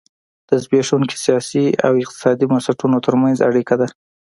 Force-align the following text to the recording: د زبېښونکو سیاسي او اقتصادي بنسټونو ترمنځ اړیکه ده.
د 0.47 0.49
زبېښونکو 0.63 1.21
سیاسي 1.25 1.65
او 1.85 1.91
اقتصادي 2.03 2.45
بنسټونو 2.51 2.97
ترمنځ 3.05 3.37
اړیکه 3.49 3.75
ده. 3.81 3.87